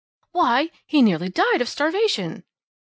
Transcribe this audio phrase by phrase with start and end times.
[0.31, 0.71] "Why!
[0.87, 2.43] he nearly died of starvation!"